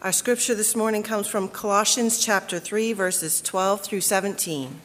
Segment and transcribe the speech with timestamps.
[0.00, 4.80] Our scripture this morning comes from Colossians chapter 3, verses 12 through 17.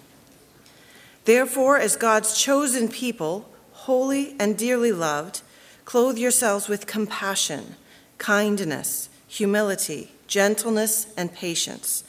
[1.26, 5.44] Therefore, as God's chosen people, holy and dearly loved,
[5.86, 7.76] clothe yourselves with compassion,
[8.18, 12.04] kindness, humility, gentleness, and patience.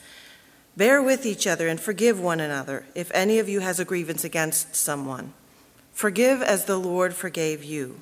[0.75, 4.23] Bear with each other and forgive one another if any of you has a grievance
[4.23, 5.33] against someone.
[5.93, 8.01] Forgive as the Lord forgave you.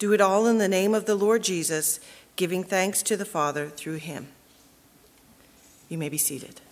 [0.00, 2.00] do it all in the name of the Lord Jesus,
[2.34, 4.28] giving thanks to the Father through him.
[5.90, 6.62] You may be seated.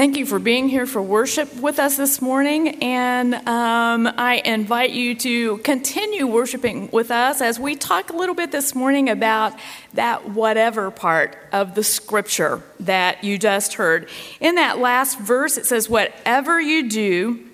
[0.00, 2.82] Thank you for being here for worship with us this morning.
[2.82, 8.34] And um, I invite you to continue worshiping with us as we talk a little
[8.34, 9.52] bit this morning about
[9.92, 14.08] that whatever part of the scripture that you just heard.
[14.40, 17.49] In that last verse, it says, Whatever you do,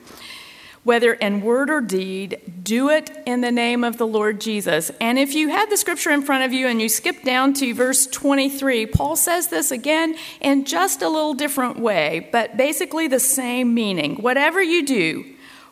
[0.87, 4.89] whether in word or deed, do it in the name of the Lord Jesus.
[5.01, 7.75] And if you had the scripture in front of you and you skip down to
[7.75, 13.19] verse 23, Paul says this again in just a little different way, but basically the
[13.19, 14.23] same meaning.
[14.23, 15.25] Whatever you do,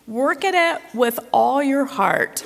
[0.05, 2.43] work at it with all your heart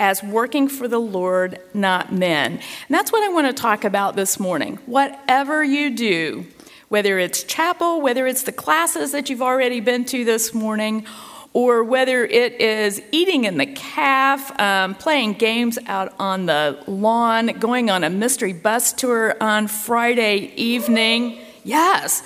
[0.00, 2.54] as working for the Lord, not men.
[2.54, 4.80] And that's what I want to talk about this morning.
[4.86, 6.46] Whatever you do,
[6.88, 11.06] whether it's chapel, whether it's the classes that you've already been to this morning,
[11.52, 17.46] or whether it is eating in the caf, um, playing games out on the lawn,
[17.58, 21.38] going on a mystery bus tour on Friday evening.
[21.64, 22.22] Yes.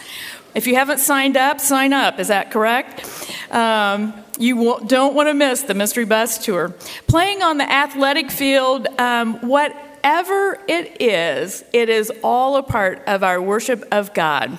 [0.55, 2.21] If you haven't signed up, sign up.
[2.21, 3.05] Is that correct?
[3.51, 6.75] Um, you don't want to miss the mystery bus tour.
[7.07, 13.25] Playing on the athletic field, um, whatever it is, it is all a part of
[13.25, 14.59] our worship of God.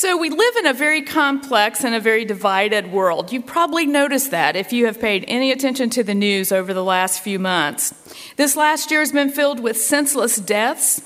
[0.00, 3.32] So, we live in a very complex and a very divided world.
[3.32, 6.82] You've probably noticed that if you have paid any attention to the news over the
[6.82, 7.92] last few months.
[8.36, 11.02] This last year has been filled with senseless deaths,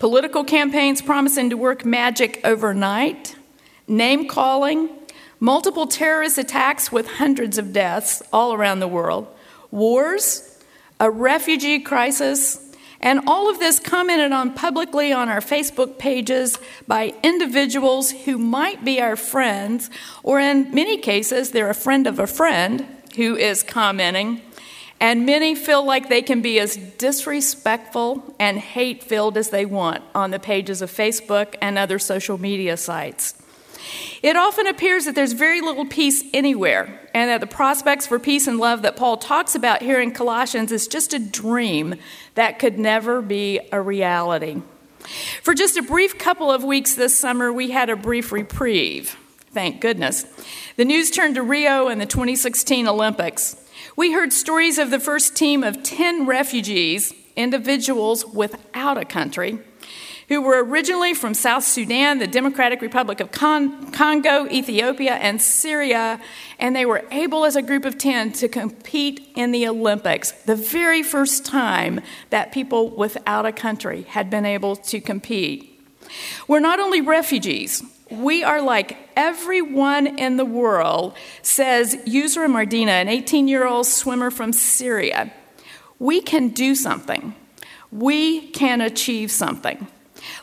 [0.00, 3.36] political campaigns promising to work magic overnight,
[3.86, 4.88] name calling,
[5.38, 9.28] multiple terrorist attacks with hundreds of deaths all around the world,
[9.70, 10.58] wars,
[10.98, 12.63] a refugee crisis,
[13.04, 18.82] and all of this commented on publicly on our Facebook pages by individuals who might
[18.82, 19.90] be our friends,
[20.22, 24.40] or in many cases, they're a friend of a friend who is commenting.
[25.00, 30.02] And many feel like they can be as disrespectful and hate filled as they want
[30.14, 33.34] on the pages of Facebook and other social media sites.
[34.22, 38.46] It often appears that there's very little peace anywhere, and that the prospects for peace
[38.46, 41.96] and love that Paul talks about here in Colossians is just a dream
[42.34, 44.62] that could never be a reality.
[45.42, 49.16] For just a brief couple of weeks this summer, we had a brief reprieve.
[49.52, 50.24] Thank goodness.
[50.76, 53.56] The news turned to Rio and the 2016 Olympics.
[53.96, 59.58] We heard stories of the first team of 10 refugees, individuals without a country,
[60.28, 66.20] who were originally from South Sudan, the Democratic Republic of Con- Congo, Ethiopia, and Syria,
[66.58, 70.56] and they were able as a group of 10 to compete in the Olympics, the
[70.56, 75.70] very first time that people without a country had been able to compete.
[76.48, 83.08] We're not only refugees, we are like everyone in the world, says Yusra Mardini, an
[83.08, 85.32] 18 year old swimmer from Syria.
[85.98, 87.34] We can do something.
[87.90, 89.86] We can achieve something.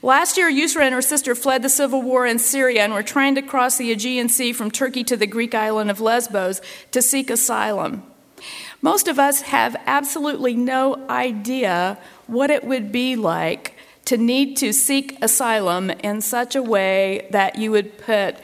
[0.02, 3.36] Last year, Yusra and her sister fled the civil war in Syria and were trying
[3.36, 6.62] to cross the Aegean Sea from Turkey to the Greek island of Lesbos
[6.92, 8.04] to seek asylum.
[8.82, 13.76] Most of us have absolutely no idea what it would be like
[14.06, 18.36] to need to seek asylum in such a way that you would put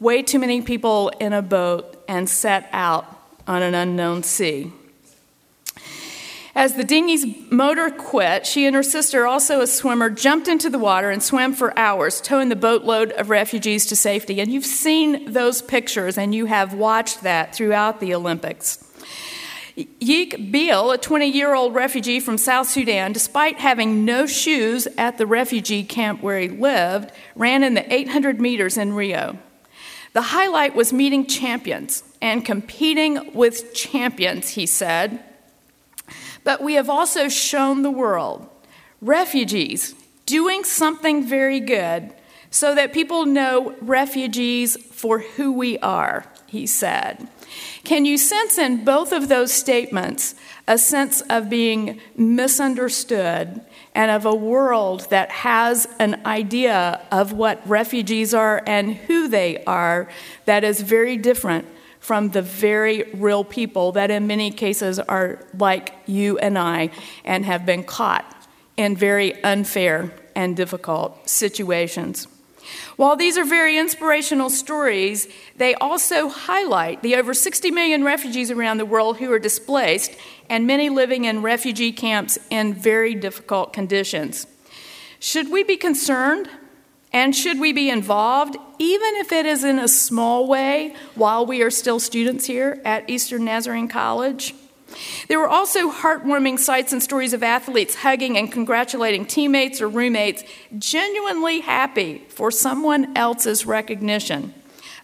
[0.00, 4.72] way too many people in a boat and set out on an unknown sea.
[6.54, 10.78] As the dinghy's motor quit, she and her sister, also a swimmer, jumped into the
[10.78, 14.38] water and swam for hours, towing the boatload of refugees to safety.
[14.38, 18.84] And you've seen those pictures and you have watched that throughout the Olympics.
[19.76, 25.16] Yiech Biel, a 20 year old refugee from South Sudan, despite having no shoes at
[25.16, 29.38] the refugee camp where he lived, ran in the 800 meters in Rio.
[30.12, 35.24] The highlight was meeting champions and competing with champions, he said.
[36.44, 38.48] But we have also shown the world
[39.00, 39.94] refugees
[40.26, 42.14] doing something very good
[42.50, 47.28] so that people know refugees for who we are, he said.
[47.84, 50.34] Can you sense in both of those statements
[50.68, 53.60] a sense of being misunderstood
[53.94, 59.62] and of a world that has an idea of what refugees are and who they
[59.64, 60.08] are
[60.44, 61.66] that is very different
[62.02, 66.90] from the very real people that, in many cases, are like you and I
[67.24, 68.24] and have been caught
[68.76, 72.26] in very unfair and difficult situations.
[72.96, 78.78] While these are very inspirational stories, they also highlight the over 60 million refugees around
[78.78, 80.10] the world who are displaced
[80.50, 84.48] and many living in refugee camps in very difficult conditions.
[85.20, 86.50] Should we be concerned
[87.12, 91.62] and should we be involved, even if it is in a small way, while we
[91.62, 94.54] are still students here at Eastern Nazarene College?
[95.28, 100.44] There were also heartwarming sights and stories of athletes hugging and congratulating teammates or roommates,
[100.78, 104.54] genuinely happy for someone else's recognition.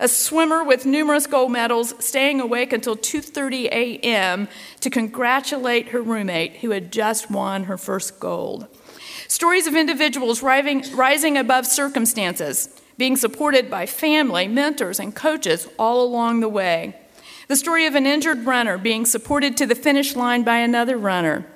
[0.00, 4.48] A swimmer with numerous gold medals staying awake until 2:30 a.m.
[4.80, 8.68] to congratulate her roommate who had just won her first gold.
[9.28, 16.40] Stories of individuals rising, above circumstances, being supported by family, mentors, and coaches all along
[16.40, 16.96] the way.
[17.46, 21.46] The story of an injured runner being supported to the finish line by another runner.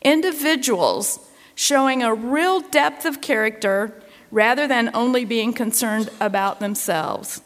[0.00, 1.20] Individuals
[1.54, 7.42] showing a real depth of character rather than only being concerned about themselves.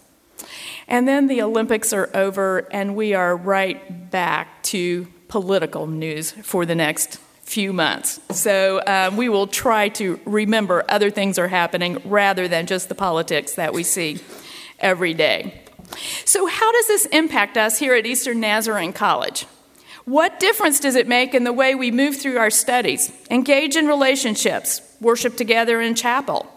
[0.86, 6.64] And then the Olympics are over, and we are right back to political news for
[6.66, 7.18] the next
[7.52, 8.18] few months.
[8.30, 12.94] So um, we will try to remember other things are happening rather than just the
[12.94, 14.20] politics that we see
[14.78, 15.62] every day.
[16.24, 19.46] So, how does this impact us here at Eastern Nazarene College?
[20.06, 23.86] What difference does it make in the way we move through our studies, engage in
[23.86, 26.50] relationships, worship together in chapel?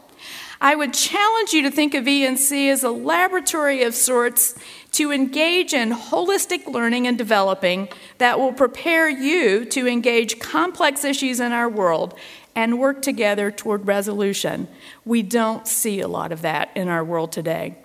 [0.61, 4.55] I would challenge you to think of ENC as a laboratory of sorts
[4.95, 11.41] to engage in holistic learning and developing that will prepare you to engage complex issues
[11.41, 12.17] in our world
[12.55, 14.69] and work together toward resolution.
[15.03, 17.77] We don't see a lot of that in our world today.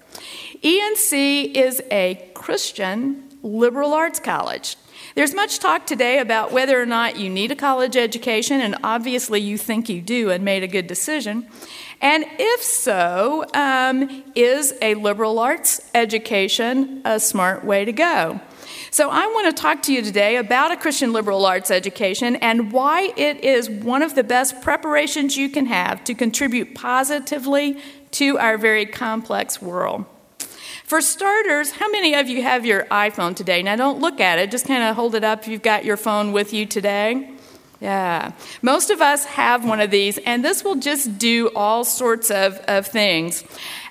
[0.63, 4.77] ENC is a Christian liberal arts college.
[5.17, 9.41] There's much talk today about whether or not you need a college education, and obviously
[9.41, 11.49] you think you do and made a good decision.
[12.01, 18.41] And if so, um, is a liberal arts education a smart way to go?
[18.93, 22.73] So, I want to talk to you today about a Christian liberal arts education and
[22.73, 27.79] why it is one of the best preparations you can have to contribute positively
[28.13, 30.07] to our very complex world.
[30.91, 33.63] For starters, how many of you have your iPhone today?
[33.63, 35.97] Now, don't look at it, just kind of hold it up if you've got your
[35.97, 37.31] phone with you today.
[37.81, 38.33] Yeah.
[38.61, 42.55] Most of us have one of these, and this will just do all sorts of,
[42.67, 43.45] of things.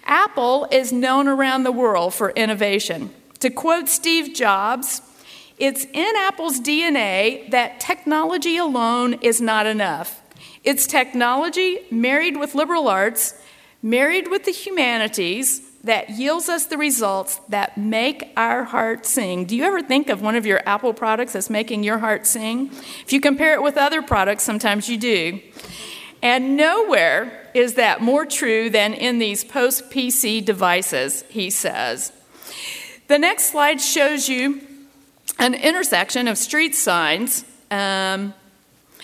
[0.03, 3.11] Apple is known around the world for innovation.
[3.39, 5.01] To quote Steve Jobs,
[5.57, 10.21] it's in Apple's DNA that technology alone is not enough.
[10.65, 13.35] It's technology married with liberal arts,
[13.81, 19.45] married with the humanities, that yields us the results that make our heart sing.
[19.45, 22.69] Do you ever think of one of your Apple products as making your heart sing?
[23.01, 25.39] If you compare it with other products, sometimes you do.
[26.21, 32.11] And nowhere is that more true than in these post PC devices, he says.
[33.07, 34.61] The next slide shows you
[35.39, 38.33] an intersection of street signs um,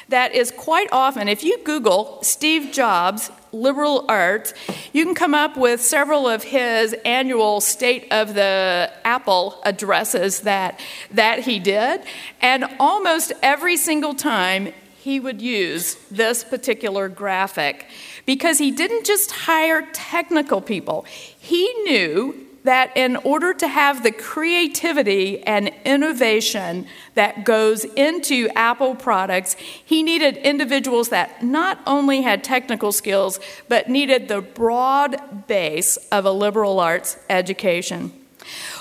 [0.09, 4.53] that is quite often, if you Google Steve Jobs liberal arts,
[4.93, 10.79] you can come up with several of his annual State of the Apple addresses that,
[11.11, 12.01] that he did.
[12.41, 17.87] And almost every single time, he would use this particular graphic
[18.25, 21.05] because he didn't just hire technical people,
[21.39, 28.95] he knew that in order to have the creativity and innovation that goes into Apple
[28.95, 35.97] products, he needed individuals that not only had technical skills, but needed the broad base
[36.11, 38.11] of a liberal arts education.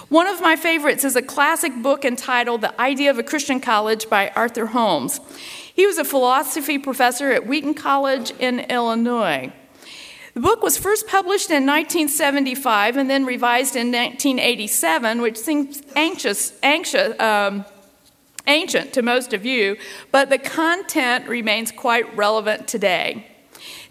[0.08, 4.08] One of my favorites is a classic book entitled The Idea of a Christian College
[4.08, 5.20] by Arthur Holmes.
[5.74, 9.52] He was a philosophy professor at Wheaton College in Illinois.
[10.34, 16.52] The book was first published in 1975 and then revised in 1987, which seems anxious,
[16.60, 17.64] anxious, um,
[18.48, 19.76] ancient to most of you,
[20.10, 23.28] but the content remains quite relevant today.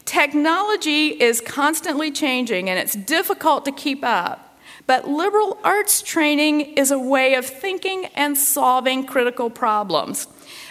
[0.04, 6.92] Technology is constantly changing and it's difficult to keep up, but liberal arts training is
[6.92, 10.28] a way of thinking and solving critical problems.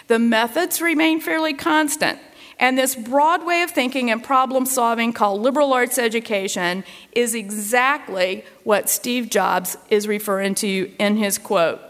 [0.07, 2.19] The methods remain fairly constant.
[2.59, 8.45] And this broad way of thinking and problem solving called liberal arts education is exactly
[8.63, 11.81] what Steve Jobs is referring to in his quote.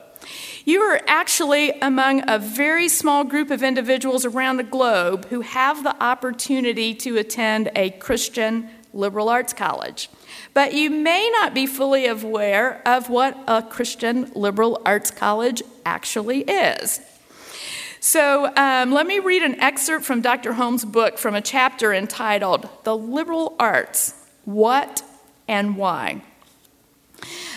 [0.65, 5.84] You are actually among a very small group of individuals around the globe who have
[5.84, 10.10] the opportunity to attend a Christian liberal arts college.
[10.53, 16.41] But you may not be fully aware of what a Christian liberal arts college actually
[16.41, 17.01] is.
[18.03, 20.51] So um, let me read an excerpt from Dr.
[20.51, 25.03] Holmes' book from a chapter entitled The Liberal Arts What
[25.48, 26.22] and Why.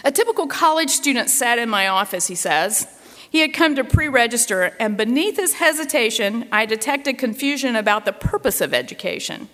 [0.04, 2.86] A typical college student sat in my office, he says.
[3.28, 8.12] He had come to pre register, and beneath his hesitation, I detected confusion about the
[8.12, 9.48] purpose of education.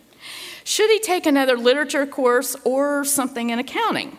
[0.62, 4.18] Should he take another literature course or something in accounting?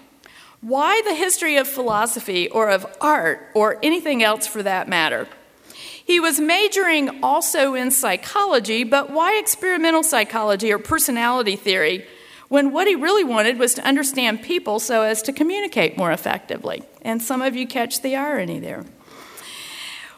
[0.61, 5.27] Why the history of philosophy or of art or anything else for that matter?
[6.05, 12.05] He was majoring also in psychology, but why experimental psychology or personality theory
[12.50, 16.83] when what he really wanted was to understand people so as to communicate more effectively?
[17.01, 18.86] And some of you catch the irony there.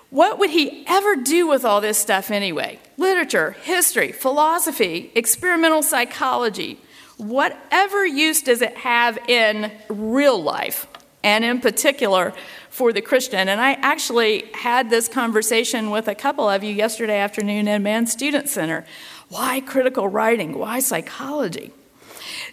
[0.10, 2.80] What would he ever do with all this stuff anyway?
[2.98, 6.80] Literature, history, philosophy, experimental psychology.
[7.18, 10.88] Whatever use does it have in real life?
[11.26, 12.34] And in particular,
[12.70, 13.50] for the Christian.
[13.50, 18.06] And I actually had this conversation with a couple of you yesterday afternoon in Mann
[18.06, 18.86] Student Center.
[19.30, 20.60] Why critical writing?
[20.60, 21.72] Why psychology?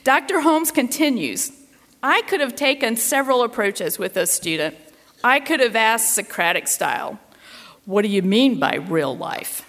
[0.05, 0.41] Dr.
[0.41, 1.53] Holmes continues
[2.03, 4.75] I could have taken several approaches with this student.
[5.23, 7.21] I could have asked Socratic style
[7.85, 9.69] what do you mean by real life?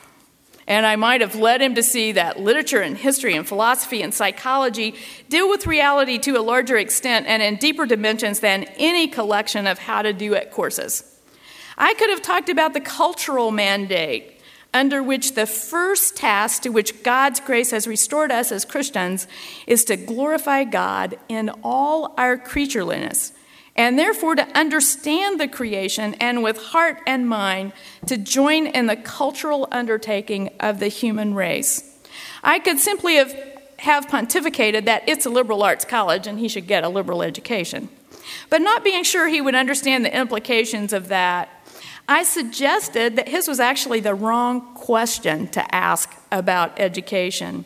[0.68, 4.14] And I might have led him to see that literature and history and philosophy and
[4.14, 4.96] psychology
[5.30, 9.80] deal with reality to a larger extent and in deeper dimensions than any collection of
[9.80, 11.04] how to do it courses.
[11.78, 14.40] I could have talked about the cultural mandate
[14.74, 19.28] under which the first task to which God's grace has restored us as Christians
[19.68, 23.34] is to glorify God in all our creatureliness
[23.76, 27.74] and therefore to understand the creation and with heart and mind
[28.06, 31.98] to join in the cultural undertaking of the human race.
[32.44, 33.34] I could simply have,
[33.80, 37.90] have pontificated that it's a liberal arts college and he should get a liberal education.
[38.50, 41.50] But not being sure he would understand the implications of that,
[42.08, 47.66] I suggested that his was actually the wrong question to ask about education.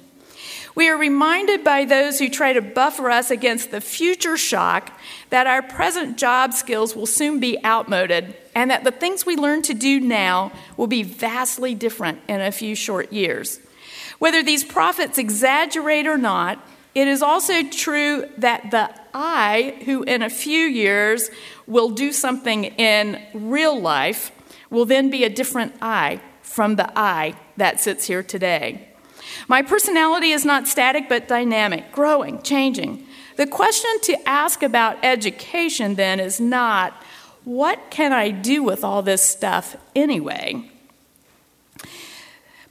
[0.77, 4.91] We are reminded by those who try to buffer us against the future shock
[5.31, 9.63] that our present job skills will soon be outmoded and that the things we learn
[9.63, 13.59] to do now will be vastly different in a few short years.
[14.19, 16.59] Whether these prophets exaggerate or not,
[16.93, 21.31] it is also true that the I, who in a few years
[21.65, 24.31] will do something in real life,
[24.69, 28.86] will then be a different I from the I that sits here today.
[29.47, 33.05] My personality is not static but dynamic, growing, changing.
[33.35, 36.93] The question to ask about education then is not,
[37.43, 40.69] what can I do with all this stuff anyway?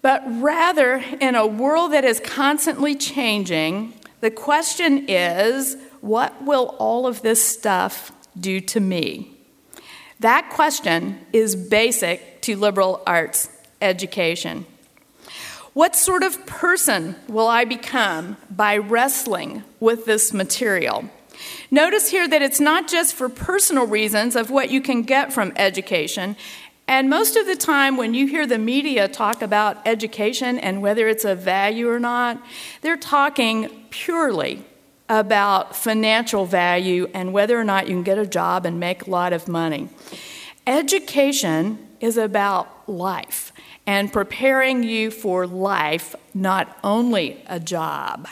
[0.02, 7.06] But rather, in a world that is constantly changing, the question is, what will all
[7.06, 9.32] of this stuff do to me?
[10.20, 13.48] That question is basic to liberal arts
[13.80, 14.66] education.
[15.76, 21.04] What sort of person will I become by wrestling with this material?
[21.70, 25.52] Notice here that it's not just for personal reasons of what you can get from
[25.54, 26.34] education.
[26.88, 31.08] And most of the time, when you hear the media talk about education and whether
[31.08, 32.42] it's a value or not,
[32.80, 34.64] they're talking purely
[35.10, 39.10] about financial value and whether or not you can get a job and make a
[39.10, 39.90] lot of money.
[40.66, 43.52] Education is about life
[43.86, 48.28] and preparing you for life, not only a job.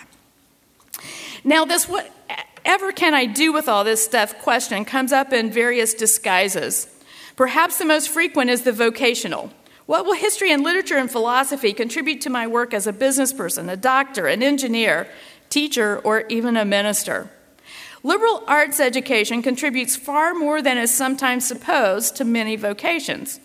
[1.44, 5.94] Now, this whatever can I do with all this stuff question comes up in various
[5.94, 6.88] disguises.
[7.36, 9.50] Perhaps the most frequent is the vocational.
[9.86, 13.68] What will history and literature and philosophy contribute to my work as a business person,
[13.68, 15.08] a doctor, an engineer,
[15.50, 17.28] teacher, or even a minister?
[18.02, 23.40] Liberal arts education contributes far more than is sometimes supposed to many vocations.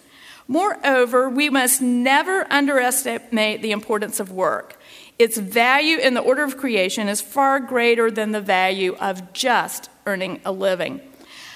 [0.49, 4.81] Moreover, we must never underestimate the importance of work.
[5.19, 9.91] Its value in the order of creation is far greater than the value of just
[10.07, 11.01] earning a living.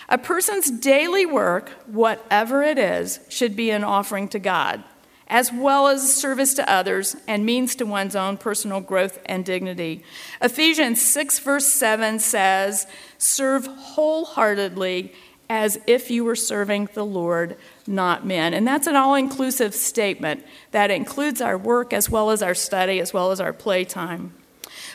[0.10, 4.84] A person's daily work, whatever it is, should be an offering to God,
[5.28, 10.04] as well as service to others and means to one's own personal growth and dignity.
[10.40, 12.86] Ephesians 6, verse 7 says,
[13.18, 15.14] Serve wholeheartedly
[15.50, 18.54] as if you were serving the Lord, not men.
[18.54, 23.00] And that's an all inclusive statement that includes our work as well as our study,
[23.00, 24.34] as well as our playtime.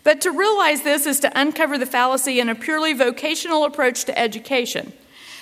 [0.05, 4.19] But to realize this is to uncover the fallacy in a purely vocational approach to
[4.19, 4.93] education.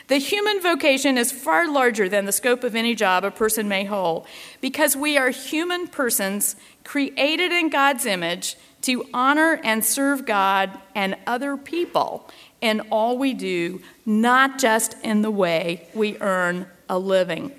[0.09, 3.85] The human vocation is far larger than the scope of any job a person may
[3.85, 4.26] hold
[4.61, 11.17] because we are human persons created in God's image to honor and serve God and
[11.26, 17.52] other people in all we do, not just in the way we earn a living.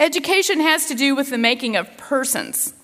[0.00, 2.74] Education has to do with the making of persons.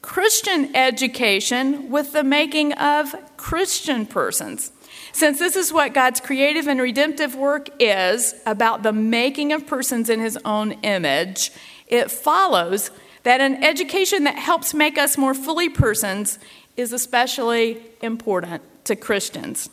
[0.00, 4.70] Christian education with the making of Christian persons.
[5.12, 10.10] Since this is what God's creative and redemptive work is about the making of persons
[10.10, 11.52] in his own image,
[11.86, 12.90] it follows
[13.22, 16.38] that an education that helps make us more fully persons
[16.76, 19.70] is especially important to Christians.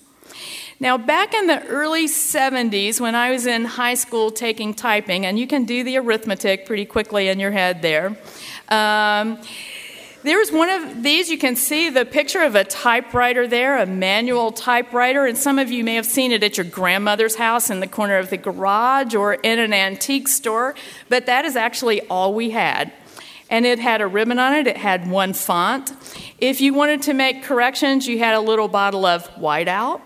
[0.79, 5.37] Now, back in the early 70s, when I was in high school taking typing, and
[5.37, 8.17] you can do the arithmetic pretty quickly in your head there.
[8.69, 9.39] Um,
[10.23, 14.51] there's one of these, you can see the picture of a typewriter there, a manual
[14.51, 17.87] typewriter, and some of you may have seen it at your grandmother's house in the
[17.87, 20.75] corner of the garage or in an antique store,
[21.09, 22.93] but that is actually all we had.
[23.49, 25.91] And it had a ribbon on it, it had one font.
[26.37, 30.01] If you wanted to make corrections, you had a little bottle of whiteout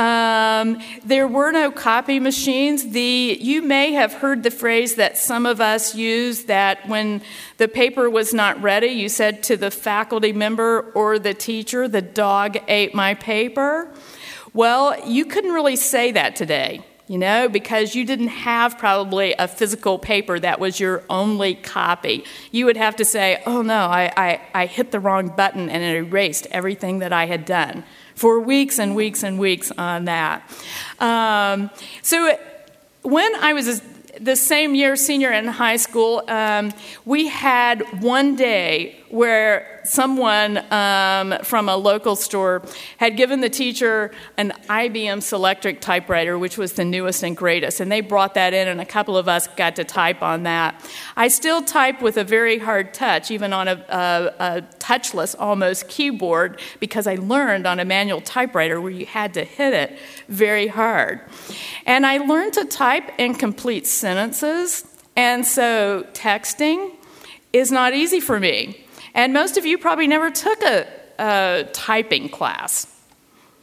[0.00, 2.90] um, there were no copy machines.
[2.92, 7.20] The, you may have heard the phrase that some of us use that when
[7.58, 12.00] the paper was not ready, you said to the faculty member or the teacher, the
[12.00, 13.92] dog ate my paper.
[14.54, 19.48] Well, you couldn't really say that today, you know, because you didn't have probably a
[19.48, 22.22] physical paper that was your only copy.
[22.52, 25.82] You would have to say, oh no, I, I, I hit the wrong button and
[25.82, 27.82] it erased everything that I had done
[28.14, 30.48] for weeks and weeks and weeks on that.
[31.00, 32.38] Um, so
[33.02, 33.82] when I was
[34.20, 36.72] the same year, senior in high school, um,
[37.04, 42.62] we had one day where someone um, from a local store
[42.98, 47.90] had given the teacher an IBM Selectric typewriter, which was the newest and greatest, and
[47.90, 50.88] they brought that in, and a couple of us got to type on that.
[51.16, 55.88] I still type with a very hard touch, even on a, a, a touchless almost
[55.88, 60.68] keyboard, because I learned on a manual typewriter where you had to hit it very
[60.68, 61.20] hard.
[61.84, 64.84] And I learned to type in complete sentences,
[65.16, 66.92] and so texting
[67.52, 68.86] is not easy for me.
[69.14, 70.86] And most of you probably never took a,
[71.18, 72.86] a typing class.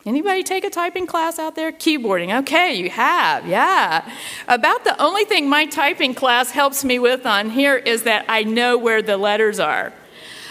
[0.06, 1.72] Anybody take a typing class out there?
[1.72, 2.40] Keyboarding.
[2.40, 3.46] Okay, you have.
[3.46, 4.10] Yeah.
[4.48, 8.44] About the only thing my typing class helps me with on here is that I
[8.44, 9.92] know where the letters are.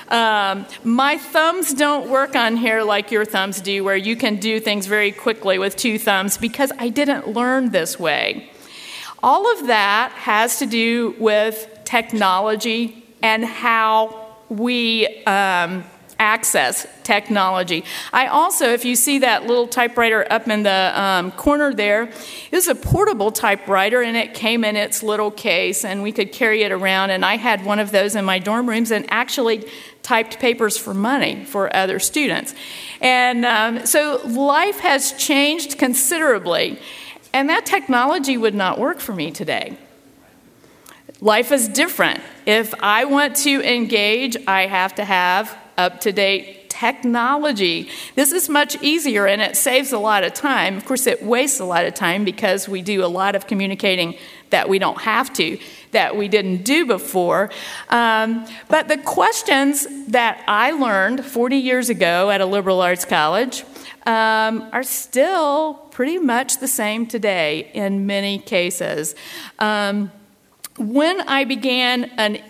[0.09, 4.61] Um, my thumbs don't work on here like your thumbs do, where you can do
[4.61, 8.51] things very quickly with two thumbs, because I didn't learn this way.
[9.23, 15.85] All of that has to do with technology and how we um,
[16.19, 17.85] access technology.
[18.13, 22.53] I also, if you see that little typewriter up in the um, corner there, it
[22.53, 26.63] was a portable typewriter and it came in its little case and we could carry
[26.63, 27.11] it around.
[27.11, 29.69] And I had one of those in my dorm rooms and actually
[30.03, 32.55] typed papers for money for other students.
[33.01, 36.79] And um, so life has changed considerably.
[37.33, 39.77] And that technology would not work for me today.
[41.21, 42.21] Life is different.
[42.45, 47.89] If I want to engage, I have to have up to date technology.
[48.17, 50.77] This is much easier and it saves a lot of time.
[50.77, 54.17] Of course, it wastes a lot of time because we do a lot of communicating
[54.51, 55.59] that we don't have to,
[55.93, 57.51] that we didn't do before.
[57.89, 63.65] Um, but the questions that I learned 40 years ago at a liberal arts college
[64.05, 69.15] um, are still pretty much the same today in many cases.
[69.59, 70.13] Um,
[70.79, 72.43] when I began an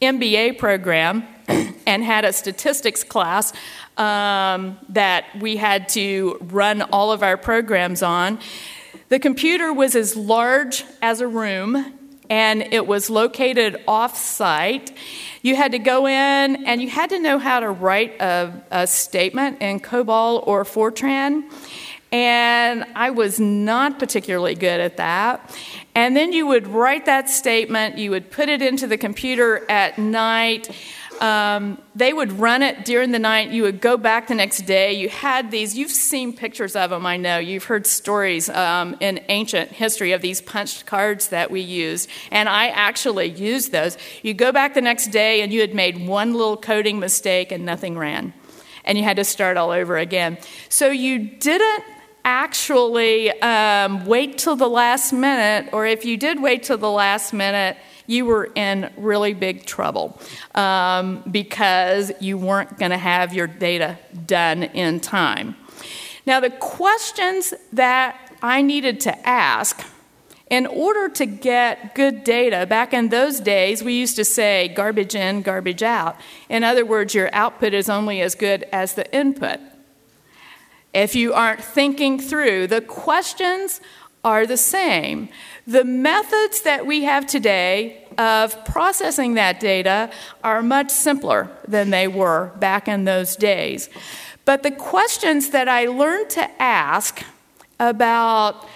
[0.00, 1.26] MBA program
[1.86, 3.52] and had a statistics class
[3.96, 8.38] um, that we had to run all of our programs on,
[9.08, 11.92] the computer was as large as a room
[12.30, 14.96] and it was located off site.
[15.42, 18.86] You had to go in and you had to know how to write a, a
[18.86, 21.44] statement in COBOL or Fortran.
[22.14, 25.52] And I was not particularly good at that.
[25.96, 29.98] And then you would write that statement, you would put it into the computer at
[29.98, 30.70] night.
[31.20, 33.50] Um, they would run it during the night.
[33.50, 34.92] You would go back the next day.
[34.92, 37.38] You had these, you've seen pictures of them, I know.
[37.38, 42.08] You've heard stories um, in ancient history of these punched cards that we used.
[42.30, 43.98] And I actually used those.
[44.22, 47.66] You go back the next day and you had made one little coding mistake and
[47.66, 48.34] nothing ran.
[48.84, 50.38] And you had to start all over again.
[50.68, 51.82] So you didn't
[52.24, 57.32] actually um, wait till the last minute, or if you did wait till the last
[57.32, 60.20] minute, you were in really big trouble
[60.54, 65.56] um, because you weren't going to have your data done in time.
[66.26, 69.86] Now, the questions that I needed to ask
[70.50, 75.14] in order to get good data, back in those days, we used to say garbage
[75.14, 76.16] in, garbage out.
[76.48, 79.58] In other words, your output is only as good as the input.
[80.94, 83.80] If you aren't thinking through, the questions
[84.22, 85.28] are the same.
[85.66, 90.10] The methods that we have today of processing that data
[90.44, 93.90] are much simpler than they were back in those days.
[94.44, 97.22] But the questions that I learned to ask
[97.80, 98.66] about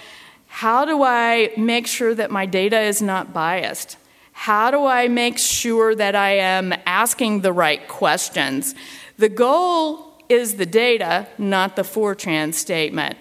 [0.47, 3.97] how do I make sure that my data is not biased?
[4.33, 8.75] How do I make sure that I am asking the right questions?
[9.17, 13.17] The goal is the data, not the Fortran statement.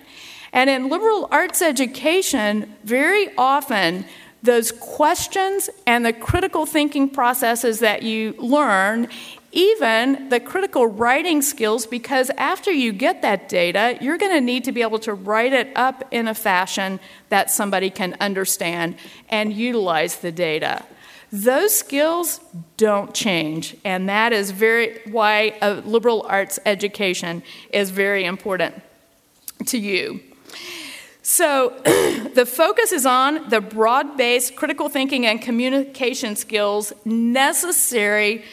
[0.53, 4.05] And in liberal arts education, very often
[4.43, 9.09] those questions and the critical thinking processes that you learn,
[9.51, 14.65] even the critical writing skills, because after you get that data, you're going to need
[14.65, 18.95] to be able to write it up in a fashion that somebody can understand
[19.29, 20.85] and utilize the data.
[21.31, 22.41] Those skills
[22.79, 28.81] don't change, and that is very why a liberal arts education is very important
[29.67, 30.21] to you.
[31.23, 31.75] So,
[32.35, 38.45] the focus is on the broad based critical thinking and communication skills necessary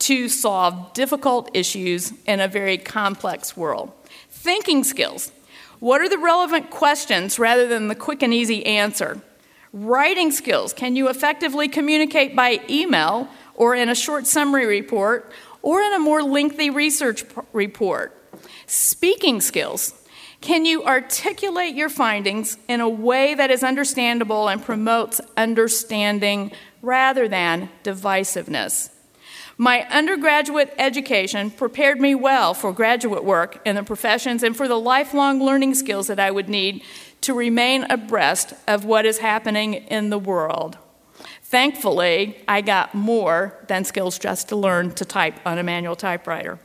[0.00, 3.90] to solve difficult issues in a very complex world.
[4.28, 5.32] Thinking skills.
[5.80, 9.22] What are the relevant questions rather than the quick and easy answer?
[9.72, 10.72] Writing skills.
[10.72, 15.30] Can you effectively communicate by email or in a short summary report
[15.62, 18.14] or in a more lengthy research report?
[18.66, 19.94] Speaking skills.
[20.40, 27.26] Can you articulate your findings in a way that is understandable and promotes understanding rather
[27.26, 28.90] than divisiveness?
[29.60, 34.78] My undergraduate education prepared me well for graduate work in the professions and for the
[34.78, 36.84] lifelong learning skills that I would need
[37.22, 40.78] to remain abreast of what is happening in the world.
[41.42, 46.58] Thankfully, I got more than skills just to learn to type on a manual typewriter.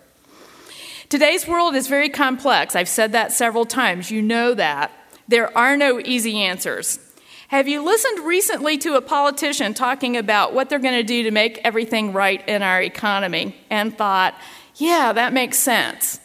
[1.10, 2.76] Today's world is very complex.
[2.76, 4.12] I've said that several times.
[4.12, 4.92] You know that.
[5.28, 7.00] There are no easy answers.
[7.48, 11.32] Have you listened recently to a politician talking about what they're going to do to
[11.32, 14.34] make everything right in our economy and thought,
[14.76, 16.20] yeah, that makes sense?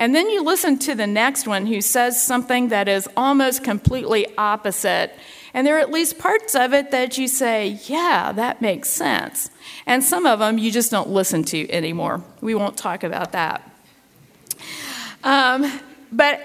[0.00, 4.26] And then you listen to the next one who says something that is almost completely
[4.38, 5.14] opposite.
[5.52, 9.50] And there are at least parts of it that you say, yeah, that makes sense.
[9.84, 12.24] And some of them you just don't listen to anymore.
[12.40, 13.70] We won't talk about that.
[15.22, 15.70] Um,
[16.10, 16.40] but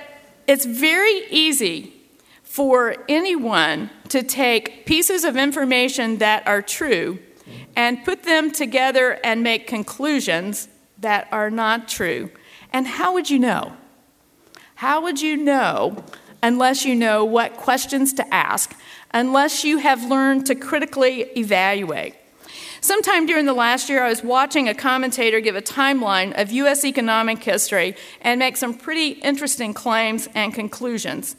[0.48, 1.94] it's very easy
[2.44, 7.20] for anyone to take pieces of information that are true
[7.74, 10.68] and put them together and make conclusions
[11.00, 12.32] that are not true.
[12.72, 13.76] And how would you know?
[14.76, 16.04] How would you know
[16.44, 18.76] unless you know what questions to ask,
[19.12, 22.16] unless you have learned to critically evaluate?
[22.82, 26.86] Sometime during the last year, I was watching a commentator give a timeline of U.S.
[26.86, 31.36] economic history and make some pretty interesting claims and conclusions.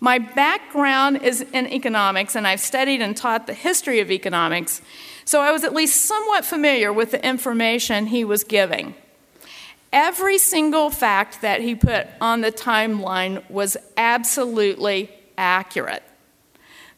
[0.00, 4.82] My background is in economics, and I've studied and taught the history of economics,
[5.24, 8.96] so I was at least somewhat familiar with the information he was giving.
[9.92, 16.02] Every single fact that he put on the timeline was absolutely accurate.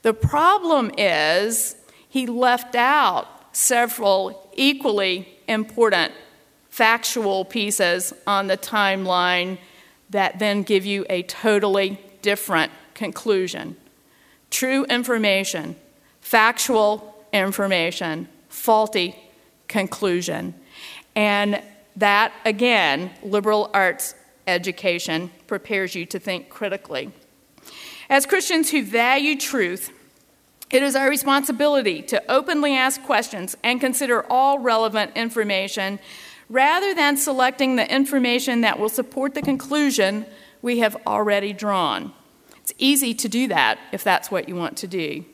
[0.02, 1.76] The problem is
[2.08, 6.12] he left out several equally important
[6.70, 9.58] factual pieces on the timeline
[10.10, 13.76] that then give you a totally different conclusion.
[14.50, 15.76] True information,
[16.20, 19.16] factual information, faulty
[19.68, 20.54] conclusion.
[21.14, 21.62] And
[22.00, 24.14] that, again, liberal arts
[24.46, 27.12] education prepares you to think critically.
[28.08, 29.92] As Christians who value truth,
[30.70, 35.98] it is our responsibility to openly ask questions and consider all relevant information
[36.48, 40.26] rather than selecting the information that will support the conclusion
[40.62, 42.12] we have already drawn.
[42.56, 45.24] It's easy to do that if that's what you want to do.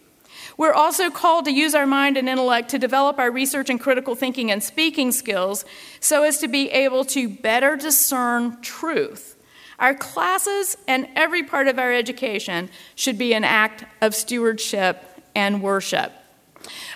[0.56, 4.14] We're also called to use our mind and intellect to develop our research and critical
[4.14, 5.64] thinking and speaking skills
[6.00, 9.36] so as to be able to better discern truth.
[9.78, 15.62] Our classes and every part of our education should be an act of stewardship and
[15.62, 16.12] worship.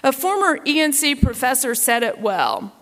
[0.02, 2.72] A former ENC professor said it well.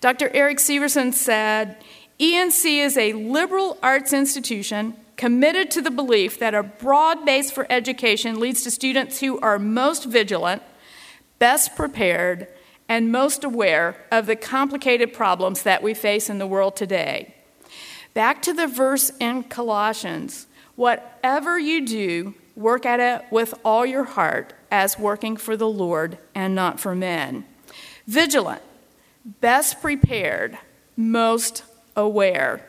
[0.00, 0.30] Dr.
[0.32, 1.76] Eric Severson said,
[2.18, 7.64] ENC is a liberal arts institution committed to the belief that a broad base for
[7.70, 10.60] education leads to students who are most vigilant,
[11.38, 12.48] best prepared,
[12.88, 17.32] and most aware of the complicated problems that we face in the world today.
[18.14, 24.02] Back to the verse in Colossians whatever you do, work at it with all your
[24.02, 27.44] heart as working for the Lord and not for men.
[28.08, 28.62] Vigilant,
[29.40, 30.58] best prepared,
[30.96, 31.62] most
[31.96, 32.64] aware.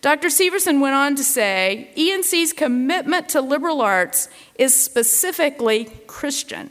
[0.00, 0.28] Dr.
[0.28, 6.70] Severson went on to say ENC's commitment to liberal arts is specifically Christian,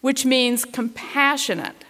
[0.00, 1.84] which means compassionate,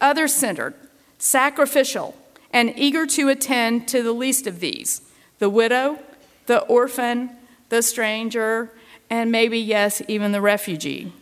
[0.00, 0.74] other centered,
[1.18, 2.16] sacrificial,
[2.50, 5.02] and eager to attend to the least of these
[5.38, 5.98] the widow,
[6.46, 7.28] the orphan,
[7.68, 8.70] the stranger,
[9.10, 11.12] and maybe, yes, even the refugee.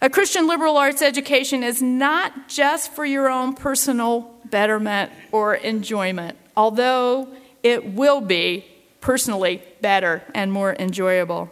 [0.00, 6.38] A Christian liberal arts education is not just for your own personal betterment or enjoyment,
[6.56, 7.28] although
[7.62, 8.64] it will be
[9.00, 11.50] personally better and more enjoyable.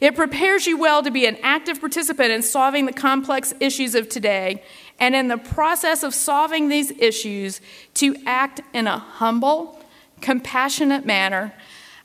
[0.00, 4.08] It prepares you well to be an active participant in solving the complex issues of
[4.08, 4.62] today,
[5.00, 7.60] and in the process of solving these issues,
[7.94, 9.80] to act in a humble,
[10.20, 11.54] compassionate manner,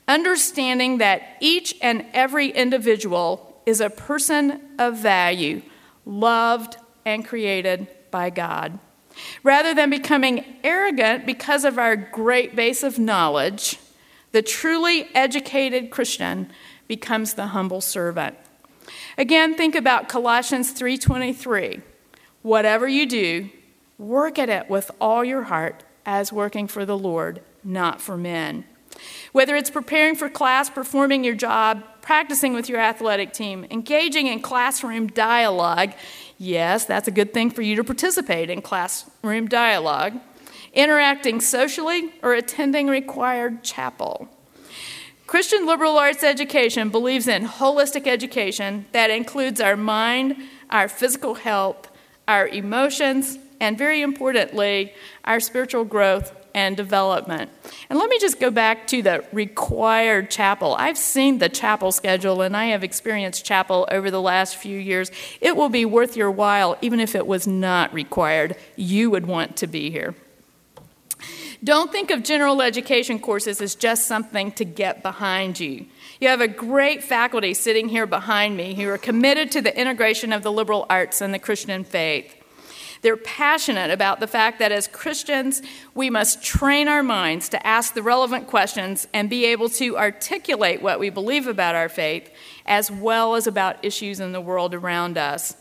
[0.07, 5.61] understanding that each and every individual is a person of value,
[6.05, 8.79] loved and created by God.
[9.43, 13.77] Rather than becoming arrogant because of our great base of knowledge,
[14.32, 16.51] the truly educated Christian
[16.88, 18.36] becomes the humble servant.
[19.17, 21.82] Again, think about Colossians 3:23.
[22.41, 23.49] Whatever you do,
[23.97, 28.65] work at it with all your heart as working for the Lord, not for men.
[29.32, 34.41] Whether it's preparing for class, performing your job, practicing with your athletic team, engaging in
[34.41, 35.93] classroom dialogue,
[36.39, 40.13] yes, that's a good thing for you to participate in classroom dialogue,
[40.73, 44.28] interacting socially, or attending required chapel.
[45.28, 50.36] Christian liberal arts education believes in holistic education that includes our mind,
[50.71, 51.88] our physical health,
[52.28, 54.93] our emotions, and very importantly,
[55.25, 57.50] our spiritual growth and development.
[57.89, 60.76] And let me just go back to the required chapel.
[60.78, 65.10] I've seen the chapel schedule and I have experienced chapel over the last few years.
[65.39, 68.58] It will be worth your while, even if it was not required.
[68.76, 70.15] You would want to be here.
[71.63, 75.86] Don't think of general education courses as just something to get behind you.
[76.19, 80.34] You have a great faculty sitting here behind me who are committed to the integration
[80.34, 82.36] of the liberal arts and the Christian faith.
[83.01, 85.62] They're passionate about the fact that as Christians,
[85.95, 90.81] we must train our minds to ask the relevant questions and be able to articulate
[90.81, 92.29] what we believe about our faith,
[92.65, 95.55] as well as about issues in the world around us.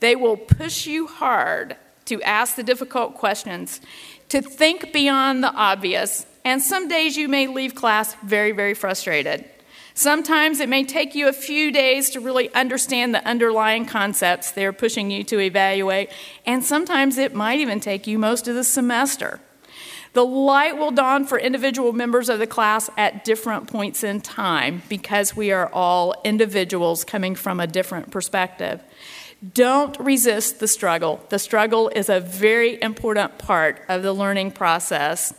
[0.00, 1.76] They will push you hard
[2.06, 3.80] to ask the difficult questions,
[4.28, 9.44] to think beyond the obvious, and some days you may leave class very, very frustrated.
[9.94, 14.72] Sometimes it may take you a few days to really understand the underlying concepts they're
[14.72, 16.10] pushing you to evaluate,
[16.46, 19.40] and sometimes it might even take you most of the semester.
[20.14, 24.82] The light will dawn for individual members of the class at different points in time
[24.88, 28.82] because we are all individuals coming from a different perspective.
[29.54, 31.24] Don't resist the struggle.
[31.30, 35.34] The struggle is a very important part of the learning process.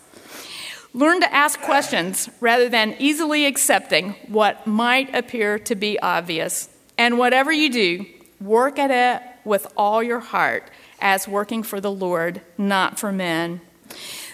[0.95, 6.69] Learn to ask questions rather than easily accepting what might appear to be obvious.
[6.99, 8.05] And whatever you do,
[8.39, 13.61] work at it with all your heart as working for the Lord, not for men.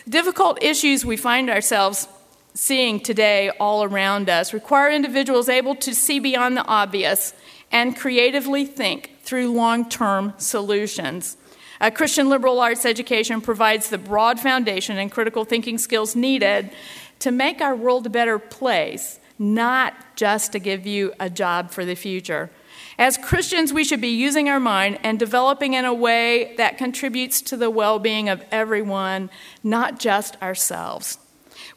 [0.08, 2.10] Difficult issues we find ourselves
[2.54, 7.34] seeing today all around us require individuals able to see beyond the obvious
[7.72, 11.38] and creatively think through long term solutions.
[11.82, 16.72] A Christian liberal arts education provides the broad foundation and critical thinking skills needed
[17.20, 21.86] to make our world a better place, not just to give you a job for
[21.86, 22.50] the future.
[22.98, 27.42] As Christians, we should be using our mind and developing in a way that contributes
[27.44, 29.30] to the well being of everyone,
[29.64, 31.18] not just ourselves.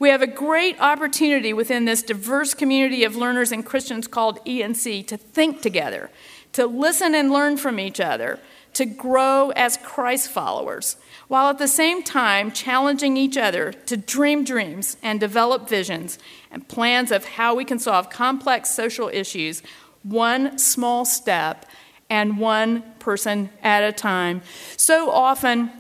[0.01, 5.07] We have a great opportunity within this diverse community of learners and Christians called ENC
[5.07, 6.11] to think together,
[6.55, 8.41] to listen and learn from each other,
[8.75, 10.97] to grow as Christ followers,
[11.29, 16.19] while at the same time challenging each other to dream dreams and develop visions
[16.51, 19.63] and plans of how we can solve complex social issues
[20.03, 21.67] one small step
[22.11, 24.43] and one person at a time.
[24.77, 25.71] So often,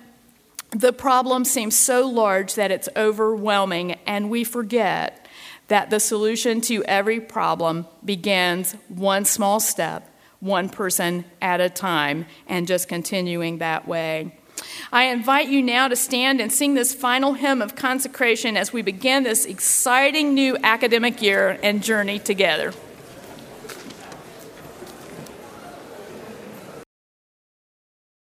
[0.70, 5.26] the problem seems so large that it's overwhelming, and we forget
[5.68, 10.08] that the solution to every problem begins one small step
[10.42, 14.36] one person at a time and just continuing that way.
[14.90, 18.82] I invite you now to stand and sing this final hymn of consecration as we
[18.82, 22.72] begin this exciting new academic year and journey together.